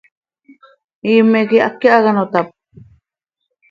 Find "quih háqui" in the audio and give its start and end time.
1.49-1.87